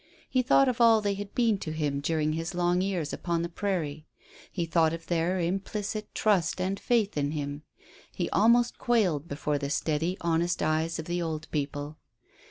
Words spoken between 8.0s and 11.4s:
He almost quailed before the steady, honest eyes of the